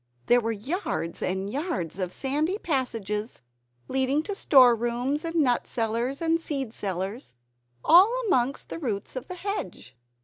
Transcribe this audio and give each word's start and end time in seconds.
There 0.25 0.41
were 0.41 0.51
yards 0.51 1.21
and 1.21 1.47
yards 1.47 1.99
of 1.99 2.11
sandy 2.11 2.57
passages, 2.57 3.43
leading 3.87 4.23
to 4.23 4.33
store 4.33 4.75
rooms 4.75 5.23
and 5.23 5.35
nut 5.35 5.67
cellars 5.67 6.23
and 6.23 6.41
seed 6.41 6.73
cellars, 6.73 7.35
all 7.85 8.11
amongst 8.25 8.69
the 8.69 8.79
roots 8.79 9.15
of 9.15 9.27
the 9.27 9.35
hedge. 9.35 9.95